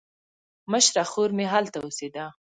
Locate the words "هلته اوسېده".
1.53-2.25